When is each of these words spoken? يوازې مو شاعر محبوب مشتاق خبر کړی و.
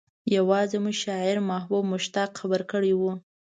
يوازې 0.35 0.77
مو 0.83 0.91
شاعر 1.03 1.35
محبوب 1.49 1.83
مشتاق 1.93 2.29
خبر 2.39 2.61
کړی 2.71 2.93
و. 2.95 3.01